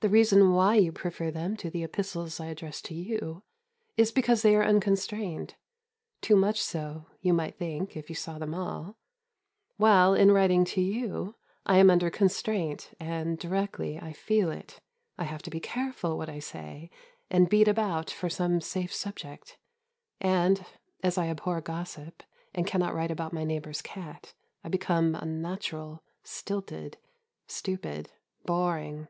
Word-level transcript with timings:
The 0.00 0.08
reason 0.08 0.52
why 0.52 0.74
you 0.74 0.90
prefer 0.90 1.30
them 1.30 1.56
to 1.58 1.70
the 1.70 1.84
epistles 1.84 2.40
I 2.40 2.46
address 2.46 2.82
to 2.82 2.94
you 2.96 3.44
is 3.96 4.10
because 4.10 4.42
they 4.42 4.56
are 4.56 4.64
unconstrained 4.64 5.54
(too 6.20 6.34
much 6.34 6.60
so, 6.60 7.06
you 7.20 7.32
might 7.32 7.54
think, 7.56 7.96
if 7.96 8.08
you 8.08 8.16
saw 8.16 8.36
them 8.36 8.52
all), 8.52 8.96
while, 9.76 10.12
in 10.12 10.32
writing 10.32 10.64
to 10.74 10.80
you, 10.80 11.36
I 11.64 11.78
am 11.78 11.88
under 11.88 12.10
constraint, 12.10 12.94
and, 12.98 13.38
directly 13.38 13.96
I 13.96 14.12
feel 14.12 14.50
it, 14.50 14.80
I 15.18 15.22
have 15.22 15.40
to 15.42 15.50
be 15.50 15.60
careful 15.60 16.18
what 16.18 16.28
I 16.28 16.40
say, 16.40 16.90
and 17.30 17.48
beat 17.48 17.68
about 17.68 18.10
for 18.10 18.28
some 18.28 18.60
safe 18.60 18.92
subject; 18.92 19.56
and, 20.20 20.64
as 21.04 21.16
I 21.16 21.28
abhor 21.28 21.60
gossip 21.60 22.24
and 22.52 22.66
cannot 22.66 22.92
write 22.92 23.12
about 23.12 23.32
my 23.32 23.44
neighbour's 23.44 23.82
cat, 23.82 24.34
I 24.64 24.68
become 24.68 25.14
unnatural, 25.14 26.02
stilted, 26.24 26.98
stupid, 27.46 28.10
boring. 28.44 29.06